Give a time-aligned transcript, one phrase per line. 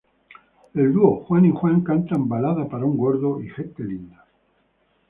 [0.73, 4.25] El duo Juan y Juan canta "Balada para un gordo" y "Gente linda".